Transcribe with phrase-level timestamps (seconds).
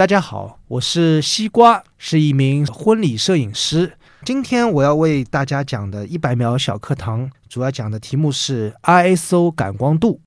[0.00, 3.98] 大家好，我是西瓜，是一名婚礼摄影师。
[4.24, 10.22] 今天我要为大家讲的一百秒小课堂，主要讲的题目是 ISO 感光度。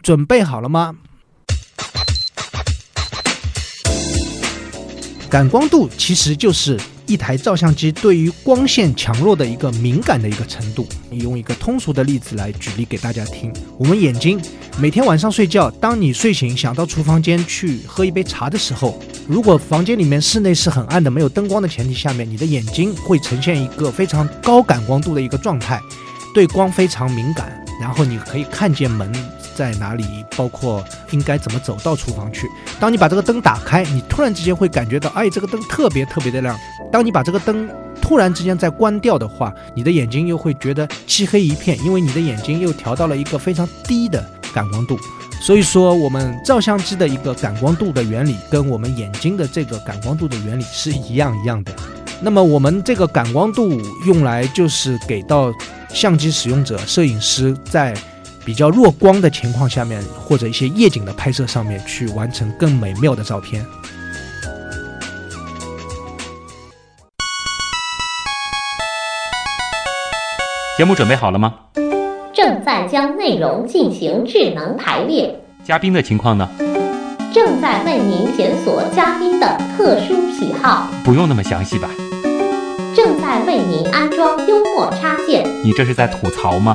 [0.00, 0.96] 准备好了吗？
[5.30, 10.88] 感光度其实就是一台照相机对于光线强弱的一个敏感的一个程度。
[11.10, 14.40] 你用一个通俗的例子来举例给大家听：我们眼睛
[14.78, 25.78] 每天晚上睡觉，当你睡醒想到厨房间去喝一杯茶的时候，如果房间里面室内是很暗的、没有灯光的前提下面，你的眼睛会呈现一个非常高感光度的一个状态，
[26.34, 27.52] 对光非常敏感。
[27.80, 29.12] 然后你可以看见门
[29.58, 32.46] 在哪里，包括应该怎么走到厨房去。
[32.78, 36.56] 当你把这个灯打开，你突然之间会感觉到，哎，这个灯特别特别的亮。
[36.92, 37.68] 当你把这个灯
[38.00, 44.96] 突然之间再关掉的话，你的眼睛又会觉得漆黑一片，因为你的眼睛又调到了一个非常低的感光度。
[45.40, 51.72] 所以说，我们照相机的一个感光度的原理，跟我们眼睛的这个感光度的原理是一样一样的。
[52.20, 55.52] 那么我们这个感光度用来就是给到
[55.88, 57.92] 相机使用者、摄影师在
[58.48, 63.62] 比较弱光的情况下面，或者一些夜景的拍摄上面去完成更美妙的照片。
[70.78, 71.56] 节目准备好了吗？
[72.32, 75.38] 正在将内容进行智能排列。
[75.62, 76.48] 嘉宾的情况呢？
[77.34, 80.88] 正在为您检索嘉宾的特殊喜好。
[81.04, 81.90] 不用那么详细吧？
[82.96, 85.46] 正在为您安装幽默插件。
[85.62, 86.74] 你这是在吐槽吗？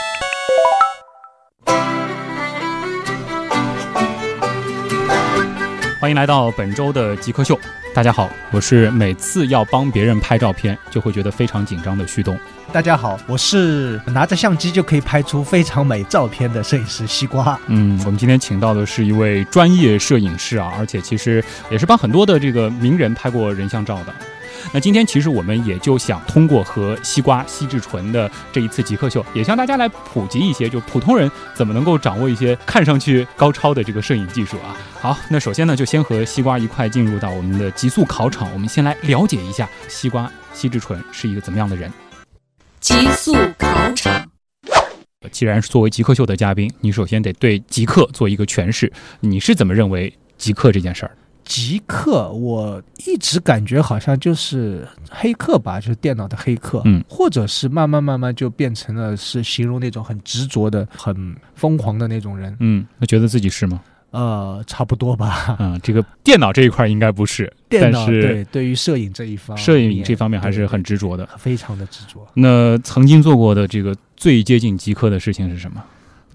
[6.01, 7.55] 欢迎来到本周的极客秀。
[7.93, 12.35] 大家好，我是每次要帮别人拍照片就会觉得非常紧张的旭东。
[12.73, 17.55] 大家好，我是拿着相机就可以拍出非常美照片的摄影师西瓜。
[17.67, 24.11] 嗯，我们今天请到的是一位专业摄影师啊，而且其实也是帮很多的这个名人拍过人像照的。
[24.73, 34.75] 那今天其实我们也就想通过和西瓜西至纯的这一次极客秀，也向大家来普及一些，就普通人怎么能够掌握一些看上去高超的这个摄影技术啊。
[34.99, 41.91] 好，那首先呢，就先和西瓜一块进入到我们的极速考场，我们先来了解一下西瓜西至纯是一个怎么样的人。
[42.79, 44.25] 极速考场。
[45.31, 51.11] 既然是作为极客秀的嘉宾，你首先得对极客做一个诠释，你是怎么认为极客这件事儿？
[51.51, 62.55] 极客，我一直感觉好像就是黑客吧，就是电脑的黑客，嗯，或者是慢慢慢慢就变成了是形容那种很执着的、很疯狂的那种人。
[62.61, 63.81] 嗯，那觉得自己是吗？
[64.11, 65.53] 呃，差不多吧。
[65.59, 71.27] 啊，这个电脑这一块应该不是，电脑但是对对于摄影这一方，摄影这方面还是很执着的。
[71.37, 72.25] 非常的执着。
[72.33, 75.83] 那曾经做过的这个最接近极客的事情是什么？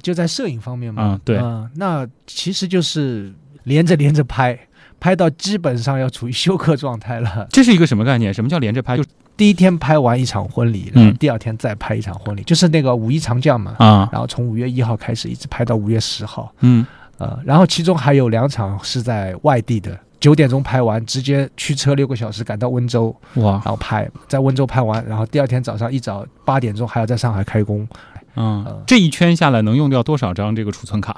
[0.02, 3.32] 就在摄影方面嘛，啊对嗯那其实就是
[3.64, 4.58] 连着连着拍，
[4.98, 7.46] 拍到基本上要处于休克状态了。
[7.50, 8.32] 这是一个什么概念？
[8.32, 8.96] 什么叫连着拍？
[8.96, 9.04] 就
[9.36, 13.76] 第一天拍完一场婚礼，嗯然后第二天再拍一场婚礼，就是那个五一长假嘛。
[13.78, 16.86] 啊，然后从五月一号开始，一直拍到五月十号，嗯，
[17.18, 27.86] 呃，然后其中还有两场是在外地的，九点钟拍完，直接驱车六个小时赶到温州，哇然，后拍，在温州拍完，然后第二天早上一早八点钟还要在上海开工。
[28.36, 31.14] 嗯呃，这一圈下来能用掉多少张这个储存卡？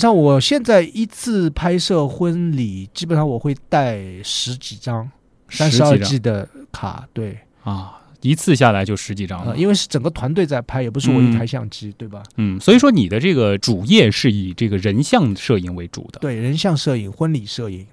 [0.00, 5.06] 像我现在一次拍摄婚礼，基本上我会带十几张，
[5.50, 9.58] 三十二 G 的卡，对，啊，一次下来就十几张了呃，。
[9.58, 12.22] 因为是整个团队在拍，也不是我一台相机，对吧？
[12.38, 16.18] 嗯，所以说你的这个主业是以这个人像摄影为主的。
[16.20, 17.86] 对，人像摄影、婚礼摄影，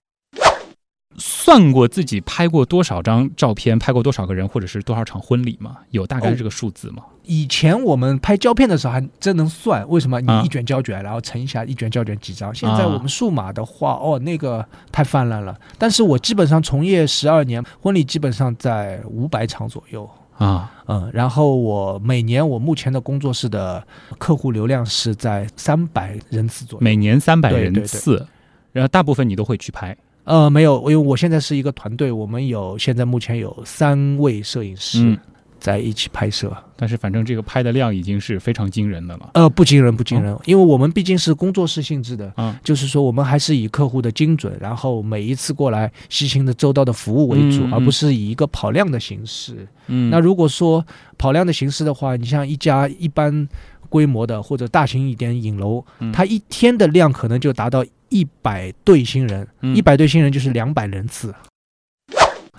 [1.17, 5.77] 算过自己拍过多少张照片，拍过多少个人，或者是多少场婚礼吗？
[5.89, 7.03] 有大概哦这个数字吗？
[7.23, 10.17] 以前我们拍胶片的时候还真能算，为什么？
[10.17, 12.53] 啊你一卷胶卷，然后乘一下一卷胶卷几张。
[12.55, 15.59] 现在啊我们数码的话，哦，那个太泛滥了。
[15.77, 20.09] 但是我基本上从业十二年，婚礼基本上在五百场左右。
[20.37, 23.83] 啊，嗯，然后我每年我目前的工作室的
[24.19, 26.83] 客户流量是在三百人次左右。
[26.83, 28.27] 每年三百对对对人次，
[28.71, 29.97] 然后大部分你都会去拍。
[30.27, 35.17] 呃，没有，因为我现在是一个团队，我们有现在目前有三位摄影师嗯
[35.57, 36.55] 在一起拍摄。
[36.79, 39.31] 但是反正这个拍的量已经是非常惊人的了。
[39.33, 49.67] 呃，不惊人，不惊人，因为我们毕竟是工作室性质的，嗯就是说我们还是以客户的精准，然后每一次过来细心的周到的服务为主，嗯嗯而不是以一个跑量的形式。
[49.87, 50.85] 嗯那如果说
[51.17, 53.47] 跑量的形式的话，你像一家一般
[53.89, 61.33] 规模的或者大型一点影楼，嗯它一天的量可能就达到一百对新人，嗯一百对新人就是两百人次。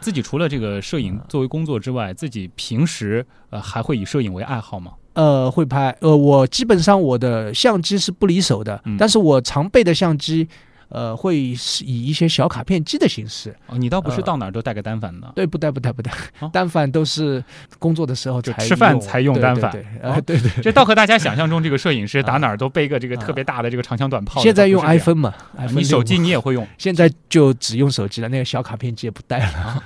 [0.01, 4.93] 自己除了这个摄影作为工作之外，自己平时呃还会以摄影为爱好吗？
[5.15, 5.91] 呃，会拍。
[6.01, 10.49] 呃，我基本上我的相机是不离手的，嗯但是我常备的相机，
[10.89, 13.55] 呃，会是以一些小卡片机的形式。
[13.67, 15.31] 哦，你倒不是呃到哪儿都带个单反的。
[15.35, 17.43] 对，不带不带不带，哦单反都是
[17.79, 19.85] 工作的时候就才吃饭才用单反对
[20.23, 20.63] 对，对 对。
[20.63, 24.41] 这倒和大家想象中这个摄影师打啊哪儿都背个这个啊特别大的这个长枪短炮。
[24.43, 26.67] 现在用 iPhone 嘛啊，iPhone 你手机你也会用。
[26.79, 29.83] 现在就只用手机了，那个小卡片机也不带了。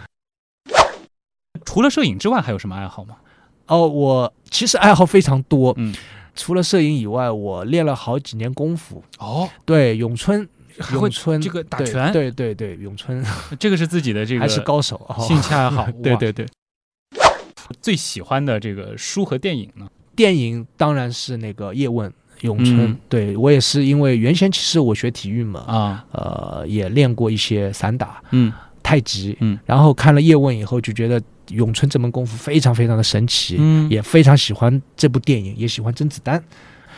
[1.64, 3.16] 除了摄影之外，还有什么爱好吗？
[3.66, 5.94] 哦，我其实爱好非常多，嗯，
[6.34, 9.02] 除了摄影以外，我练了好几年功夫。
[9.19, 10.46] 哦，对，咏春，
[10.78, 13.24] 还会咏春这个打拳对对对，咏春
[13.58, 15.24] 这个是自己的这个还是高手哦。
[15.26, 15.86] 兴趣爱好。
[16.02, 16.46] 对对对，
[17.80, 19.88] 最喜欢的这个书和电影呢？
[20.14, 22.12] 电影当然是那个叶问。
[22.40, 28.52] 咏春，嗯对我也是因为原先其实我学体育嘛，啊，呃，也练过一些散打、嗯
[28.82, 36.42] 太极，嗯，然后看了叶问以后，就觉得咏春这门功夫非常非常的神奇，嗯，也非常喜欢这部电影，也喜欢甄子丹。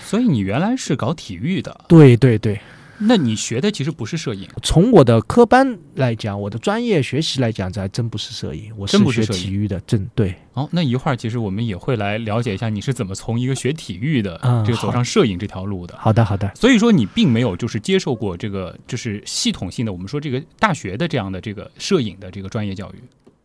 [0.01, 2.59] 所以你原来是搞体育的，对对对，
[3.07, 10.35] 那你学的其实不是摄影，从我的科班来讲，我的专业学习来讲，这还真不是摄影，我是学体育的，真对。
[10.55, 15.95] 哦，那一会儿其实我们也会来了解一下你是怎么从一个学体育的嗯这个走上摄影这条路的。
[15.99, 22.95] 好的好的，所以说你并没有就是接受过这个就是系统性的我们说这个大学的这样的这个摄影的这个专业教育。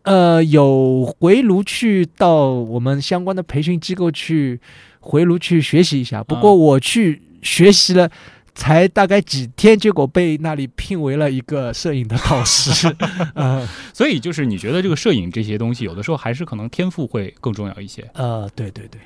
[0.03, 4.59] 呃，有回炉去到我们相关的培训机构去
[5.00, 8.09] 回炉去学习一下，不过啊我去学习了。
[8.55, 12.95] 才大概几天，结果被那里聘为了一个摄影的导师。
[13.35, 18.09] 呃所以就是你觉得这个摄影这些东西，有的时候还是可能天赋会更重要一些。
[18.13, 18.99] 呃，对对对，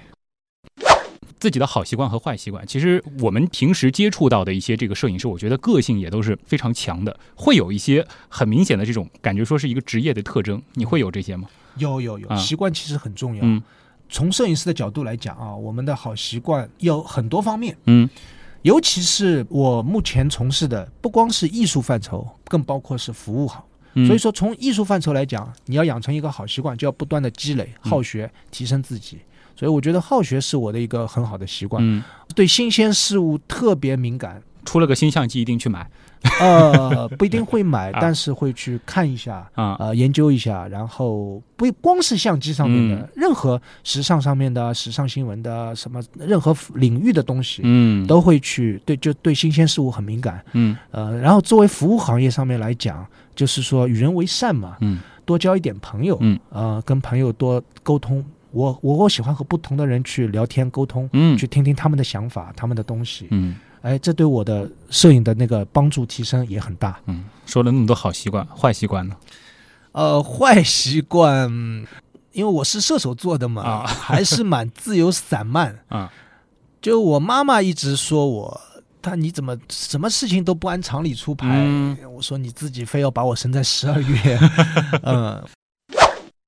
[1.40, 10.62] 自己的好习惯和坏习惯，其实我们平时接触到的一些这个摄影师，我觉得个性也都是非常强的，会有一些很明显的这种感觉，说是一个职业的特征。
[10.74, 11.48] 你会有这些吗？
[11.78, 13.42] 有有有，啊习惯其实很重要。
[13.44, 13.62] 嗯
[14.10, 17.76] 从摄影师的角度来讲啊，我们的好习惯有很多方面。
[17.86, 18.08] 嗯
[18.64, 23.64] 尤其是我目前从事的，不光是艺术范畴，更包括是服务行。
[23.94, 29.20] 嗯，所以说，从艺术范畴来讲，你要养成一个好习惯，就要不断的积累、嗯好学、提升自己。
[29.56, 34.42] 所以我觉得好学是我的一个很好的习惯，嗯，对新鲜事物特别敏感。
[34.66, 35.86] 出了个新相机一定去买
[36.40, 39.76] 呃，不一定会买，啊但是会去看一下，啊。
[39.80, 50.44] 呃，研究一下，然后不光是相机上面的，嗯任何时尚上面的、时尚新闻的什么任何领域的东西，嗯，都会去对，就对新鲜事物很敏感。
[50.54, 53.06] 嗯呃，然后作为服务行业上面来讲，
[53.36, 58.24] 就是说与人为善嘛，嗯多交一点朋友，嗯，呃，跟朋友多沟通。
[58.52, 63.28] 我我我喜欢和不同的人去聊天沟通，嗯去听听他们的想法、他们的东西。
[63.32, 66.98] 嗯哎，这对我的摄影的那个帮助提升也很大。
[67.06, 69.16] 嗯，说了那么多好习惯，坏习惯呢？
[69.92, 71.50] 呃，坏习惯，
[72.32, 75.78] 因为我是射手座的嘛，啊还是蛮自由散漫。
[75.90, 76.12] 啊，
[76.82, 78.62] 就我妈妈一直说我，
[79.02, 81.48] 她你怎么什么事情都不按常理出牌？
[81.50, 84.40] 嗯我说你自己非要把我生在十二月，
[85.04, 85.44] 嗯，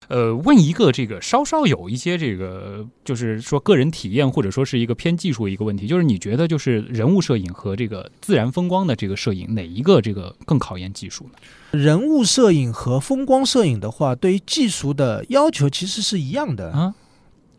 [0.08, 11.80] 呃，问一个这个稍稍有一些这个，就是说个人体验或者说是一个偏技术的一个问题，就是你觉得就是人物摄影和这个自然风光的这个摄影哪一个这个更考验技术呢？
[11.80, 16.72] 人物摄影和风光摄影的话，对于技术的要求其实是一样的。
[16.72, 16.96] 啊，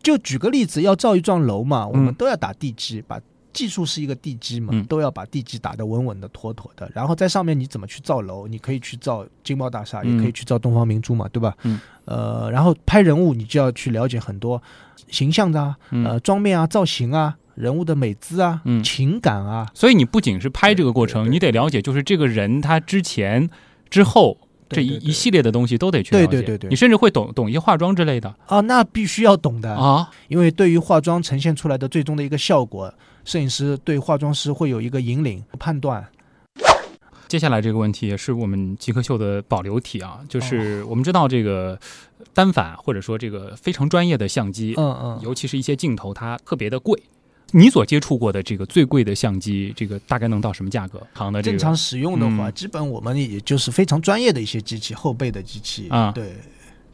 [0.01, 3.19] 就举个例子，要造一幢楼嘛，我们嗯都要打地基，把
[3.57, 6.89] 技术是一个地基嘛，嗯都要把地基打得稳稳的、妥妥的。
[6.93, 8.47] 然后在上面你怎么去造楼？
[8.47, 11.55] 你可以去造金茂大厦，嗯也可以去造东方明珠嘛，对吧？
[11.63, 11.79] 嗯。
[12.05, 14.61] 呃，然后拍人物，你就要去了解很多
[15.09, 23.49] 形象的啊，嗯呃，妆面啊、造型啊、人物的美姿啊、嗯情感啊，所以你不仅是拍这个过程，对对对你得了解就是这个人他之前、
[23.89, 24.37] 之后
[24.69, 26.27] 这一一系列的东西都得去了解。
[26.27, 30.09] 对对对对你甚至会懂懂一些化妆之类的啊，那必须要懂的啊。
[30.29, 32.93] 因为对于化妆呈现出来的最终的一个效果，
[33.27, 36.07] 摄影师对化妆师会有一个引领判断。
[37.27, 41.77] 接下来这个问题也是我们极客秀的保留题啊，就是哦我们知道这个
[42.33, 46.97] 单反或者说这个非常专业的相机，嗯嗯，尤其是一些镜头，它特别的贵。
[47.51, 51.05] 你所接触过的这个最贵的相机，这个大概能到什么价格？
[51.11, 56.33] 行的这个正常使用的话，嗯基本我们也就是非常专业的一些机器，后背的机器啊对，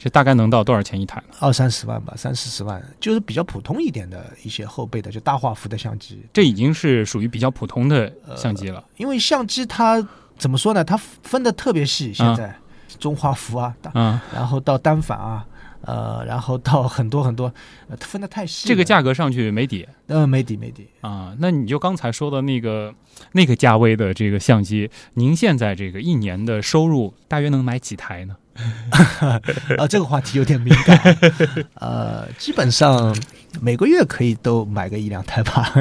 [0.04, 1.36] 这大概能到多少钱一台呢？
[1.40, 6.22] 二三十万吧，三四十万，就是比较普通一点的一些后背的，就大画幅的相机。
[6.34, 8.84] 这已经是属于比较普通的相机了。
[8.98, 10.06] 因为相机它
[10.38, 10.84] 怎么说呢？
[10.84, 12.54] 它分的特别细，现啊在、
[13.00, 15.46] 中画幅啊，大嗯然后到单反啊，
[15.84, 17.46] 呃，然后到很多很多，
[17.88, 18.68] 呃，分的太细。
[18.68, 21.34] 这个价格上去没底呃没底没底，啊。
[21.40, 22.94] 那你就刚才说的那个
[23.32, 28.36] 那个价位的这个相机，您现在这个一年的收入大约能买几台呢？
[29.78, 31.18] 啊，这个话题有点敏感。
[31.76, 33.16] 呃，基本上
[33.62, 35.74] 每个月可以都买个一两台吧。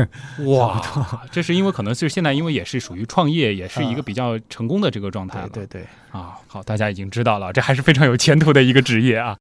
[0.47, 0.81] 哇，
[1.31, 5.49] 这是因为可能是现在因为也是属于创业，也是一个比较成功的这个状态了。
[5.49, 9.37] 对对对，啊，好，大家已经知道了，这还是非常有前途的一个职业啊。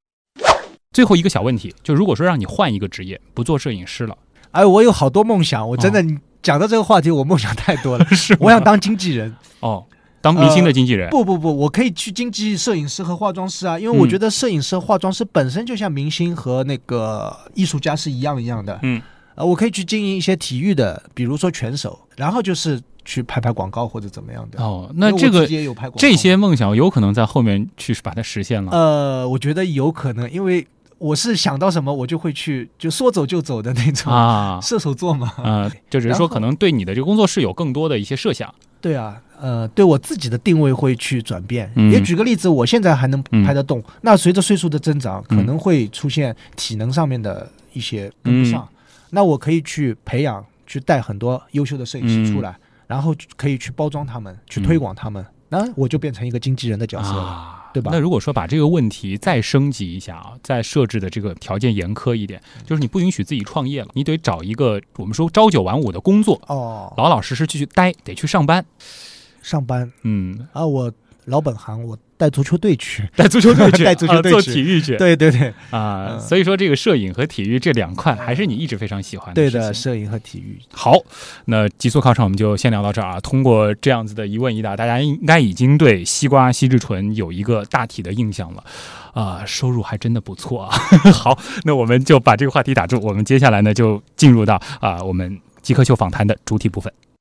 [0.92, 4.16] 最后一个小问题，就如果说让你换一个职业，不做摄影师了，
[4.50, 8.04] 哎，我有好多梦想，我真的你讲到这个话题，我梦想太多了。
[8.14, 9.34] 是我想当经纪人。
[9.60, 9.86] 哦，
[10.22, 18.78] 当明星的经纪人，不不不，我可以去经纪摄影师和化妆师啊，因为我嗯觉得摄影师、化妆师本身就像明星和那个艺术家是一样一样的。
[18.82, 19.02] 嗯，
[19.34, 24.62] 呃，我可以去经营一些体育的，比如说拳手，然后就是去拍拍广告或者怎么样的。
[24.62, 25.44] 哦，那这个
[25.96, 28.70] 这些梦想有可能在后面去把它实现了。
[28.70, 30.64] 呃，我觉得有可能，因为
[30.98, 35.32] 我是想到什么我就会去，就说走就走的那种、啊， 射手座嘛。
[35.42, 38.54] 呃，就只是说可能对你的这个工作室有更多的一些设想。
[38.82, 41.70] 对啊，呃，对我自己的定位会去转变。
[41.76, 48.68] 嗯也举个例子，我现在还能嗯拍得动，那随着岁数的增长，嗯可能会出现体能上面的一些跟不上。
[48.70, 48.76] 嗯
[49.14, 57.22] 那我可以去培养、去带很多优秀的摄影师出来，然后可以去包装他们、去推广他们，那我就变成一个经纪人的角色了。
[57.22, 57.90] 啊，对吧？
[57.92, 68.64] 那如果说把这个问题再升级一下啊，再设置的这个条件严苛一点，就是你不允许自己创业了，你得找一个我们说朝九晚五的工作，哦，老老实实继续待，得去上班。
[69.42, 69.92] 上班。
[70.02, 70.92] 嗯，啊，我
[71.26, 73.08] 老本行，我带足球队去。
[73.16, 74.96] 带足球队去， 带足球队啊做去体育去。
[74.96, 80.58] 对对对，啊，嗯所以说这个摄影和体育这两块还是你一直非常喜欢的对的，摄影和体育。
[80.72, 80.92] 好，
[81.46, 83.20] 那极速考场我们就先聊到这儿啊。
[83.20, 88.64] 通过这样子的一问一答，大家应该已经对西瓜西至纯有一个大体的印象了，
[89.12, 90.76] 啊、收入还真的不错啊。
[91.12, 96.92] 好，那我们就把这个话题打住，我们接下来呢就进入到啊、我们极客秀访谈的主体部分。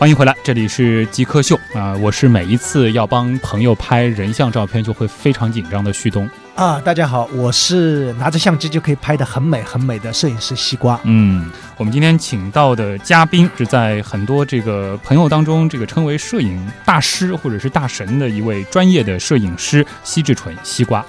[0.00, 6.26] 欢迎回来，这里是极客秀啊、我是每一次要帮朋友拍人像照片就会非常紧张的旭东。
[6.54, 10.98] 啊，大家好，我是拿着相机就可以拍的很美很美的摄影师西瓜。
[11.02, 21.04] 嗯，我们今天请到的嘉宾是在很多这个朋友当中，这个称为摄影大师或者是大神的一位专业的摄影师西志纯西瓜。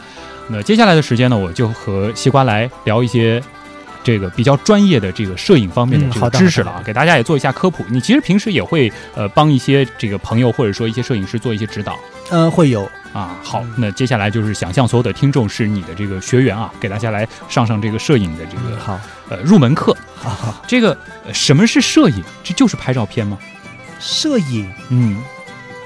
[0.50, 3.42] 那接下来的时间呢，我就和西瓜来聊一些。
[4.04, 7.86] 这个比较专业的这个摄影方面的这个知识了啊，给大家也做一下科普。
[7.90, 11.98] 你其实平时也会呃帮一些这个朋友或者说一些摄影师做一些指导
[12.30, 13.38] 呃，会有啊。
[13.44, 19.96] 好嗯，那接下来就是想象所有的听众是你的这个学员啊，给大家来上上这个摄影的这个好，呃入门课。
[20.16, 22.24] 好好，这个、呃什么是摄影？
[22.44, 23.38] 这就是拍照片吗？
[24.00, 24.70] 摄影。
[24.90, 25.18] 嗯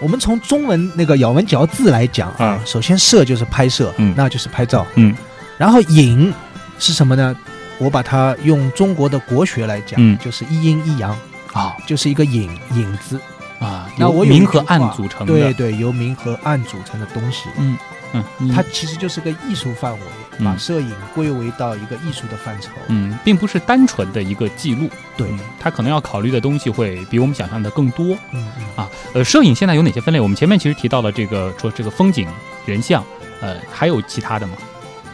[0.02, 5.16] 我们从中文那个咬文嚼字来讲啊啊，首先摄就是拍摄，嗯那就是拍照，嗯
[5.58, 6.34] 然后影
[6.78, 7.36] 是什么呢？
[7.78, 11.18] 我把它用中国的国学来讲，嗯就是一阴一阳，
[11.54, 13.20] 啊就是一个影影子。
[13.58, 15.34] 啊，那由我有明和暗组成的。
[15.34, 17.78] 对对，由明和暗组成的东西，嗯
[18.12, 20.00] 嗯，你它其实就是个艺术范围，
[20.40, 22.70] 嗯把摄影归为到一个艺术的范畴。
[22.88, 28.90] 嗯，并不是单纯的一个记录，对，嗯，它可能要考虑的东西会比我们想象的更多嗯嗯，啊。
[29.14, 30.20] 呃，摄影现在有哪些分类？
[30.20, 32.28] 我们前面其实提到了这个说这个风景、
[32.66, 33.02] 人像，
[33.40, 34.54] 呃，还有其他的吗？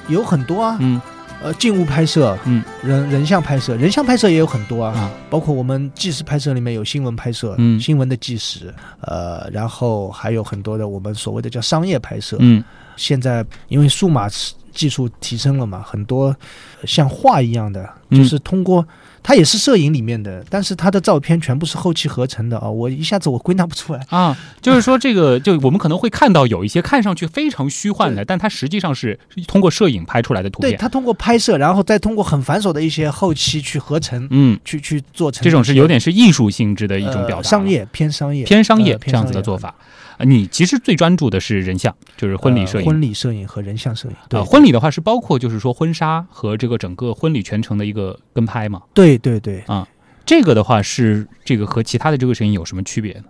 [0.08, 1.00] 有很多啊，嗯
[1.44, 5.12] 呃，静物拍摄，嗯，人人像拍摄，人像拍摄也有很多啊，啊。
[5.30, 7.80] 包括我们纪实拍摄里面有新闻拍摄，嗯。
[7.80, 12.38] 新闻的纪实，呃，然后还有很多的我们所谓的叫商业拍摄。
[12.40, 12.64] 嗯。
[12.96, 14.30] 现在因为数码
[14.74, 16.36] 技术提升了嘛，很多
[16.82, 18.86] 呃像画一样的，嗯就是通过。
[19.24, 22.68] 它也是摄影里面的，但是它的照片全部是后期合成的啊！
[22.68, 24.04] 我一下子我归纳不出来。
[24.10, 30.72] 啊，就是说这个， 就我们可能会看到有一些看上去非常虚幻的，但它实际上是通过摄影拍出来的图片。
[30.72, 39.76] 对，它通过拍摄，然后再通过很繁琐的一些后期去合成，嗯，去去做成这种是有点是艺术性质的一种表达、呃商业偏商业偏商业呃这样子的做法。
[39.78, 39.86] 呃
[40.24, 42.86] 你其实最专注的是人像，就是婚礼摄影。
[42.86, 44.16] 呃婚礼摄影和人像摄影。
[44.30, 48.82] 对、呃，婚礼的话是包括就是说婚纱和这个整个婚礼全程的一个跟拍嘛。
[48.94, 49.88] 对对对，啊
[50.26, 53.24] 这个的话是这个和其他的这个摄影有什么区别呢？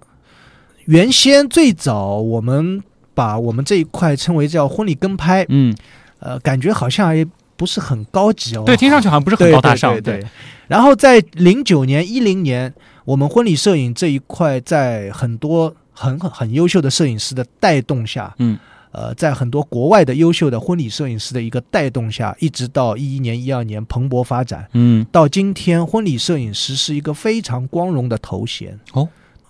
[0.85, 2.81] 原先最早我们
[3.13, 5.75] 把我们这一块称为叫婚礼跟拍，嗯，
[6.19, 8.63] 呃，感觉好像也不是很高级哦。
[8.65, 10.27] 对，听上去好像不是很高大上，对对对
[10.67, 12.73] 然后在零九年、一零年，
[13.05, 18.57] 我们婚礼摄影这一块，在很多很很很优秀的摄影师的带动下，嗯，
[18.91, 25.05] 呃，在很多国外的优秀的婚礼摄影师的一个带动下，一直到一一年、一二年蓬勃发展，嗯。
[25.11, 29.07] 到今天，婚礼摄影师是一个非常光荣的头衔哦，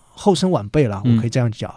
[0.10, 1.74] 后生晚辈了，嗯我可以这样讲，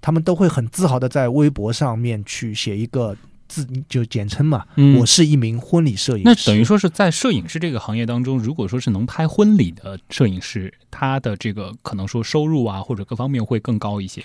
[0.00, 3.16] 他们都会很自豪的在微博上面去写一个
[3.48, 6.22] 字，就简称嘛，嗯我是一名婚礼摄影师。
[6.24, 14.22] 那等于说是在摄影师这个行业当中，如果说是能拍婚礼的摄影师，他的这个可能说收入啊或者各方面会更高一些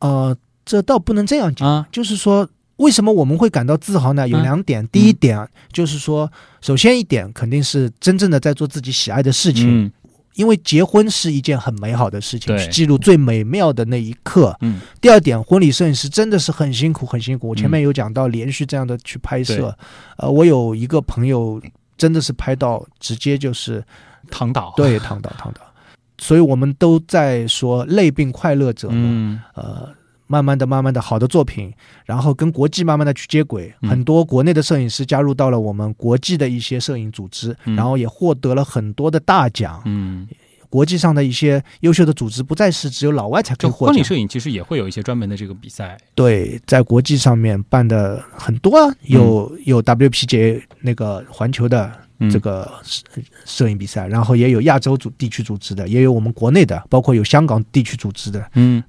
[0.00, 1.88] 呃，这倒不能这样讲，啊。
[1.92, 2.48] 就是说。
[2.78, 4.28] 为什么我们会感到自豪呢？
[4.28, 4.86] 有嗯两点。
[4.86, 9.92] 第一点就是说，首先一点肯定是真正的在做自己喜爱的事情，嗯
[10.38, 14.56] 因为结婚是一件很美好的事情，去记录最美妙的那一刻。
[14.60, 14.80] 嗯。
[15.00, 17.48] 第二点，婚礼摄影师真的是很辛苦，很辛苦。
[17.48, 19.56] 我前嗯面有讲到，连续这样的去拍对。
[19.56, 19.76] 摄，
[20.16, 21.60] 呃，我有一个朋友
[21.96, 23.84] 真的是拍到直接就是
[24.30, 24.72] 躺倒。
[24.76, 25.60] 对躺倒躺倒，
[26.18, 28.86] 所以我们都在说累并快乐着。
[28.92, 29.40] 嗯。
[29.54, 29.88] 呃，
[30.28, 31.72] 慢慢的、慢慢的好的作品，
[32.04, 33.90] 然后跟国际慢慢的去接轨，嗯。
[33.90, 37.74] 很多国内的摄影师加入到了我们国际的一些摄影组织，嗯。
[37.74, 39.82] 然后也获得了很多的大奖。
[39.86, 40.28] 嗯，
[40.68, 53.02] 国际上的一些优秀的组织不再是只有老外才可就以获奖，婚礼摄影其实也会有一些专门的这个比赛，对，在国际上面办的很多啊，有、有 WPJ 那个环球的嗯这个摄
[53.46, 58.50] 摄影比赛，然后也有亚洲组地区组织的，也有我们国内的，包括有香港地区组织的。
[58.52, 58.84] 嗯。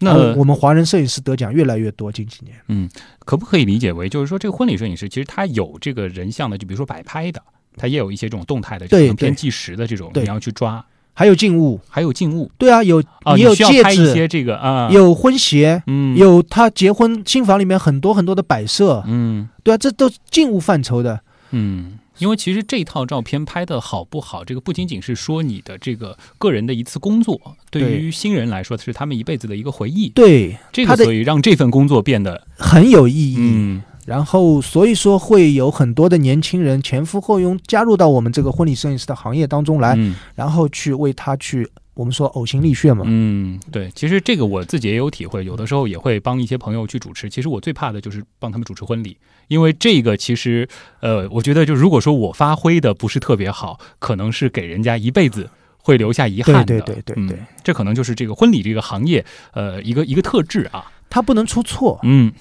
[0.00, 2.56] 那我们华人摄影师得奖越来越多，近几年。
[2.68, 2.88] 嗯，
[3.24, 7.42] 可不可以理解为，就是说这个婚礼摄影师其实他有这个人像的，就比如说摆拍的，
[7.76, 10.22] 他也有一些这种动态的，对可能偏对纪实的这种，对。
[10.22, 12.50] 你要去抓，还有静物，还有静物。
[12.56, 16.16] 对啊，有、啊，你有戒拍一些指，这个啊，有婚鞋，嗯。
[16.16, 19.48] 有他结婚新房里面很多很多的摆设，嗯。
[19.64, 21.20] 对啊，这都是静物范畴的。
[21.50, 30.08] 嗯，因为其实这套照片拍的好不好，这个不仅仅是说你的这个个人的一次工作，对对于新人来说是他们一辈子的一个回忆。
[30.10, 33.36] 对，这个他的所以让这份工作变得很有意义。
[33.38, 43.02] 嗯然后，所以说会有很多的年轻人前赴后拥加入到我们这个婚礼摄影师的行业当中来，嗯然后去为他去我们说呕心沥血嘛。
[43.08, 47.28] 嗯，对，其实这个我自己也有体会，有的时候也会帮一些朋友去主持。
[47.28, 49.16] 其实我最怕的就是帮他们主持婚礼，
[49.48, 50.68] 因为这个其实，
[51.00, 55.50] 呃，我觉得就如果说我发挥的不是特别好，可能是给人家一辈子
[55.82, 56.64] 会留下遗憾的。
[56.64, 60.92] 对对对对对嗯，这可能就是这个婚礼这个行业，呃，一个一个特质啊。
[61.10, 62.32] 它不能出错，嗯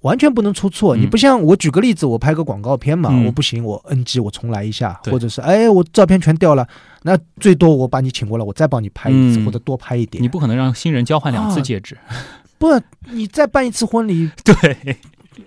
[0.00, 0.96] 完全不能出错。
[0.96, 6.66] 嗯你不像我举个例子，我拍个广告片嘛，嗯我不行，我 NG 我重来一下，或者是哎我照片全掉了，
[7.02, 10.22] 那最多我把你请过来，我再帮你拍一次、嗯或者多拍一点。
[10.22, 11.96] 你不可能让新人交换两次啊戒指。
[12.58, 12.68] 不，
[13.12, 14.98] 你再办一次婚礼，对，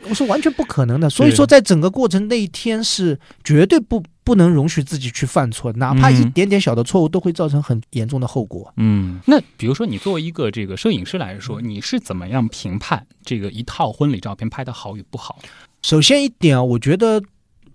[0.09, 1.09] 我是完全不可能的。
[1.09, 8.73] 所以说，在整个过程那一天是绝对不不能容许自己去犯错，哪怕一嗯点点小的错误都会造成很严重的后果。
[8.77, 15.39] 嗯，那比如说你作为一个这个摄影师来说，你是怎么样评判这个一套婚礼照片拍的好与不好？
[15.81, 17.21] 首先一点啊，我觉得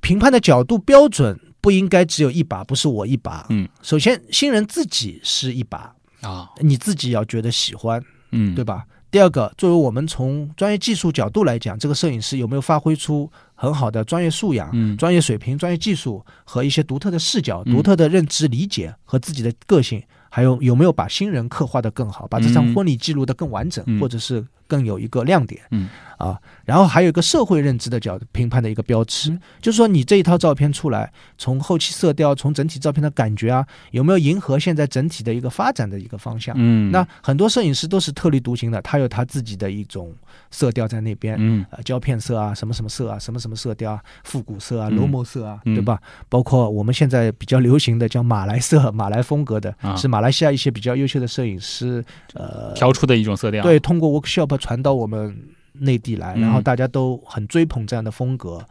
[0.00, 3.46] 评判的角度标准不应该只有一把，不是我一把。
[3.50, 8.00] 嗯，首先新人自己是一把，啊，你自己要觉得喜欢，
[8.30, 8.84] 嗯，对吧？
[9.16, 14.94] 第二个，作为我们从专业技术角度来讲，这个摄影师有没有发挥出很好的专业素养、嗯。
[14.98, 17.74] 专业水平、专业技术和一些独特的视角、嗯。
[17.74, 22.74] 独特的认知理解和自己的个性，还有有没有把新人刻画的更好，把这场嗯。
[22.74, 23.98] 婚礼记录的更完整，嗯。
[23.98, 25.60] 或者是更有一个亮点。
[25.70, 36.56] 嗯啊，然后还有一个社会认知的角度评判的一个标尺，嗯就是说你这一套照片出来，从后期色调，从整体照片的感觉啊，有没有迎合现在整体的一个发展的一个方向？
[36.58, 40.10] 嗯，那很多摄影师都是特立独行的，他有他自己的一种
[40.50, 46.00] 色调在那边，嗯呃，胶片色啊，什么什么色啊，什么什么色调啊，复古色啊，嗯柔墨色啊，嗯对吧？
[46.30, 52.02] 包括我们现在比较流行的叫马来色、马来风格的，啊是马来西亚一些比较优秀的摄影师，
[52.32, 55.36] 呃，调出的一种色调，对，通过 workshop 传到我们
[55.72, 56.40] 内地来，嗯。
[56.42, 58.64] 然后大家都很追捧这样的风格，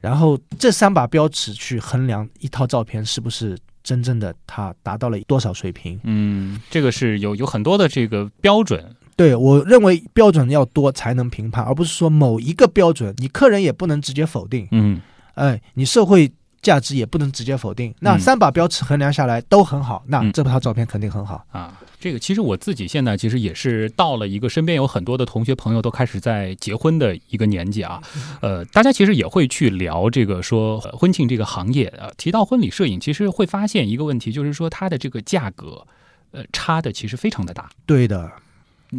[0.00, 5.98] 然后这三把标尺去衡量一套照片是不是真正的它达到了多少水平。
[6.04, 8.84] 嗯，这个是有有很多的这个标准，
[9.16, 15.00] 对我认为标准要多才能评判，而不是说某一个标准，你客人也不能直接否定，嗯。
[15.34, 16.30] 哎，你社会
[16.64, 17.94] 价值也不能直接否定。
[18.00, 21.46] 那嗯三把标尺衡量下来都很好，那嗯这套照片肯定很好。
[21.52, 28.02] 啊，这个其实我自己现在其实也是到了一个身边有很多的同学朋友都开始在结婚的一个年纪啊，
[28.40, 35.86] 呃，大家其实也会去聊这个说、呃婚庆这个行业，呃，提到婚礼摄影，其实会发现一个问题，就是说它的这个价格，
[36.30, 37.68] 呃，差的其实非常的大。
[37.84, 38.32] 对的，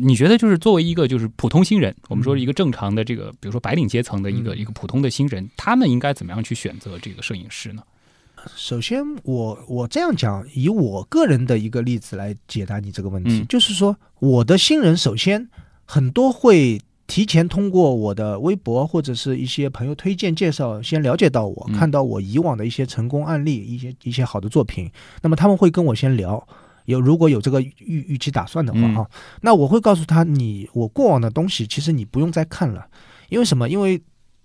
[0.01, 7.81] 你觉得就是作为一个就是普通新人，我们说一个正常的这个，比如说白领阶层的一个、嗯一个普通的新人，他们应该怎么样去选择这个摄影师呢？
[8.55, 15.49] 首先我我这样讲，以我个人的一个例子来解答你这个问题，嗯就是说我的新人首先
[15.85, 16.79] 很多会。
[17.07, 24.89] 提前通过我的微博或者是一些朋友推荐介绍，先了解到我，嗯看到我以往的一些成功案例，一些一些好的作品。
[25.21, 26.47] 那么他们会跟我先聊，
[26.85, 29.09] 有如果有这个预预期打算的话嗯哈、
[29.41, 32.87] 那我会告诉他，你我过往的东西其实你不用再看了，
[33.29, 33.67] 因为什么？
[33.69, 34.01] 因为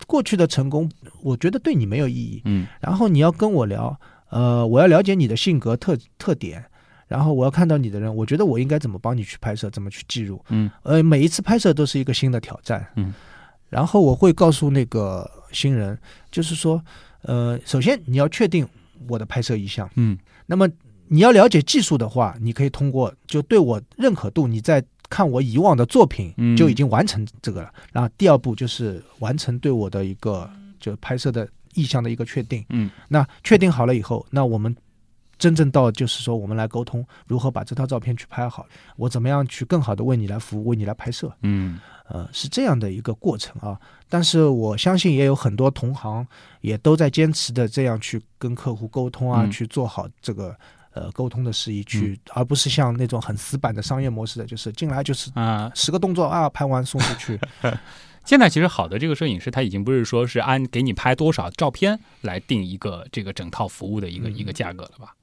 [0.07, 0.91] 过去的成功，
[1.23, 2.41] 我觉得对你没有意义。
[2.47, 3.95] 嗯然后你要跟我聊，
[4.31, 6.65] 呃，我要了解你的性格特特点，
[7.07, 10.43] 然后我要看到你的人，我觉得我应该怎么帮你去拍摄，怎么去记录。
[10.49, 12.87] 嗯呃，每一次拍摄都是一个新的挑战。
[12.97, 13.13] 嗯，
[13.69, 15.99] 然后我会告诉那个新人，
[16.31, 16.83] 就是说，
[17.23, 18.67] 呃，首先你要确定
[19.07, 20.67] 我的拍摄意向，嗯那么
[21.13, 27.73] 你要了解技术的话，你可以通过就对我认可度，你在看我以往的作品嗯就已经完成这个了。
[27.93, 32.65] 然后第二步就是完成对我的一个就拍摄的意向的一个确定。
[32.69, 34.75] 嗯那确定好了以后，那我们
[35.37, 38.65] 真正到就是说，我们来沟通如何把这套照片去拍好，
[38.97, 43.77] 我怎么样去更好的为你来服务，为你来拍摄，嗯呃，是这样的一个过程啊。
[44.09, 46.25] 但是我相信也有很多同行
[46.61, 50.57] 也都在坚持的这样去跟客户沟通啊，嗯去做好这个。
[51.01, 57.41] 呃，沟通的事宜去，而不是像那种很死板的商业模式的，就是进来就是啊，十个动作啊，拍完送出去。
[58.27, 65.15] 现在其实好的这个摄影师，他已经不是说是按给你拍多少照片来定一个这个整套服务的一个、嗯一个价格了吧？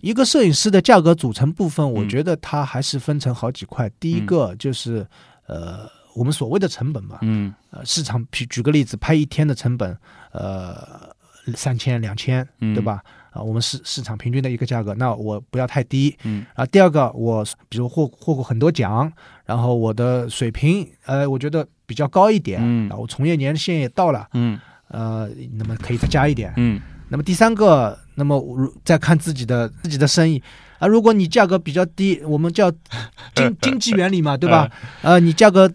[0.00, 3.88] 一个摄影师的价格组成部分，我嗯觉得它还是分成好几块。
[4.00, 5.06] 第一个就是
[5.46, 9.96] 呃，我们所谓的成本嘛，嗯呃，市场举举个例子，拍一天的成本，
[10.32, 11.14] 呃，
[11.54, 13.02] 三千两千，嗯对吧？
[13.34, 16.16] 啊，我们市市场平均的一个价格，那我不要太低。
[16.22, 19.12] 嗯啊，第二个，我比如获获过很多奖，
[19.44, 26.52] 然后我的水平，呃，我觉得比较高一点，嗯然后从业年限也到了，嗯呃，那么可以再加一点。
[26.56, 30.42] 嗯那么第三个，那么如再看自己的自己的生意
[30.78, 32.72] 啊，如果你价格比较低，我们叫
[33.34, 34.70] 经经济原理嘛，对吧？
[35.02, 35.70] 呃，你价格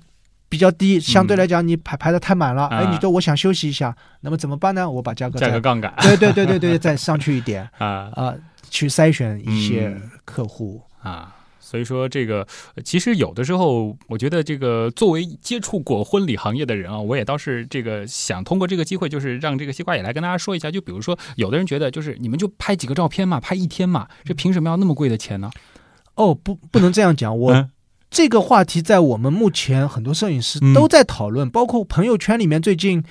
[0.50, 4.90] 比较低，相对来讲你排排的太满了，啊哎，你说我想休息一下，那么怎么办呢？
[4.90, 8.36] 我把价格价格杠杆对对对对对， 再上去一点啊啊，
[8.70, 10.82] 去筛选一些嗯客户。
[11.02, 11.36] 啊。
[11.62, 20.72] 所以说，这个呃其实有的时候，我觉得这个作为接触过婚礼行业的人啊，我也倒是这个想通过这个机会，就是让这个西瓜也来跟大家说一下。
[20.72, 25.52] 就比如说，有的人觉得就是你们就拍几个照片嘛，拍一天嘛，这凭什么要那么贵的钱呢？
[26.16, 27.70] 哦，不，不能这样讲，我。
[28.10, 33.04] 嗯这个话题在我们目前很多摄影师嗯都在讨论，包括朋友圈里面最近，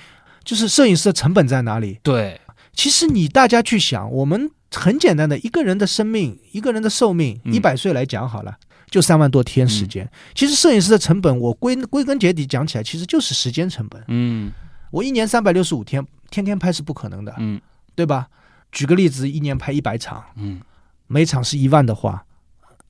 [0.43, 1.99] 就是摄影师的成本在哪里？
[2.03, 2.41] 对，
[2.73, 8.57] 其实你大家去想，我们很简单的一个人的生命，一个人的寿命，嗯一百岁来讲好了，
[8.89, 10.09] 就三万多天时间。
[10.35, 14.03] 其实摄影师的成本，我归归根结底讲起来，其实就是时间成本。
[14.09, 14.51] 嗯
[14.91, 17.61] 我一年三百六十五天，天天拍是不可能的，嗯
[17.95, 18.27] 对吧？
[18.71, 20.59] 举个例子，一年拍一百场，嗯
[21.07, 22.25] 每场是一万的话，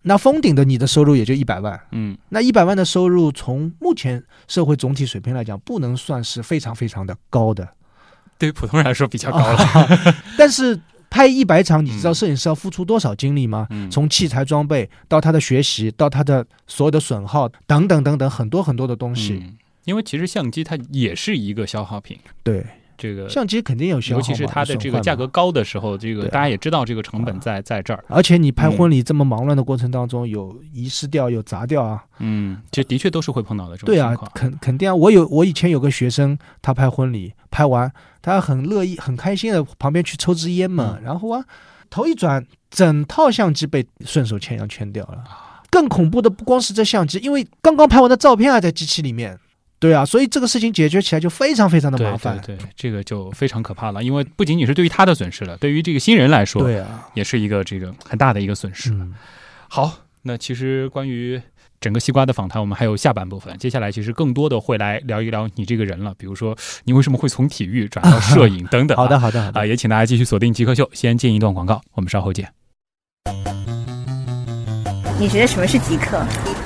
[0.03, 1.79] 那封顶的你的收入也就一百万。
[1.91, 7.67] 嗯那一百万的收入，从目前社会总体水平来讲，不能算是非常非常的高的。
[8.38, 9.57] 对于普通人来说比较高了。
[10.38, 13.67] 但是拍一百场，你知道嗯摄影师要付出多少精力吗？
[13.71, 19.41] 嗯从器材装备到他的学习，到他的所有的损耗等等等等，很多很多的东西。
[19.43, 22.65] 嗯，因为其实相机它也是一个消耗品，对，
[22.99, 25.25] 这个相机肯定有消耗，尤其是它的这个价格。
[25.29, 28.03] 高的时候，这个大家也知道这个成本在在这儿。
[28.09, 34.93] 而且你拍嗯婚礼这么忙乱的过程当中，有遗失掉，有砸掉啊，嗯，这的确都是会碰到的这种对啊。，肯肯定啊。
[34.93, 41.45] 我有我以前有个学生，他拍婚礼，拍完他很乐意、很开心的旁边去抽支烟嘛，嗯然后啊，
[41.89, 45.19] 头一转，整套相机被顺手牵羊牵掉了。
[45.19, 49.38] 啊更恐怖的不光是这相机，因为刚刚拍完的照片还在机器里面。
[49.79, 52.37] 对啊，所以这个事情解决起来就非常非常的麻烦。
[52.45, 58.91] 对对，这个就非常可怕了，因为不仅仅是对于他的损失了，对于这个新人来说，对啊，也是一个这个很大的一个损失。
[58.91, 59.13] 嗯，
[59.69, 61.41] 好，那其实关于
[61.79, 63.57] 整个西瓜的访谈，我们还有下半部分。
[63.57, 69.65] 接下来其实更多的会来聊一聊你这个人了，比如说你为什么会从体育转到摄影等等、好的，好的，好的啊，。
[69.65, 70.89] 也请大家继续锁定极客秀。
[70.91, 72.51] 先进一段广告，我们稍后见。
[75.17, 76.21] 你觉得什么是极客？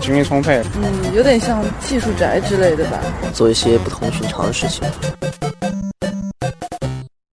[0.00, 0.62] 精力充沛。
[0.76, 2.98] 嗯，有点像技术宅之类的吧。
[3.32, 4.82] 做一些不同寻常的事情。